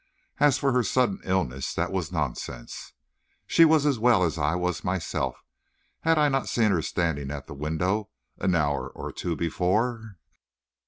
[0.39, 2.93] As for her sudden illness, that was nonsense.
[3.45, 5.43] She was as well as I was myself.
[5.99, 8.09] Had I not seen her standing at the window
[8.39, 10.17] an hour or two before?